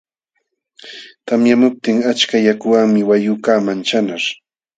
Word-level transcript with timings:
Tamyamuptin 1.27 1.97
achka 2.11 2.37
yakuwanmi 2.47 3.01
wayqukaq 3.09 3.57
manchanaśh. 3.67 4.27